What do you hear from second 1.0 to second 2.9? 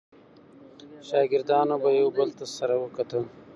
شاګردانو به یو بل ته سره